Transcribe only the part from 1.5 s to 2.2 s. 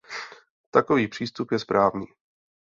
je správný.